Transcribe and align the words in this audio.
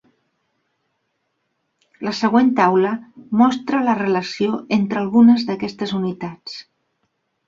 La 2.07 2.13
següent 2.19 2.49
taula 2.59 2.93
mostra 3.41 3.81
la 3.89 3.95
relació 3.99 4.57
entre 4.79 5.01
algunes 5.03 5.45
d'aquestes 5.51 5.95
unitats. 5.99 6.57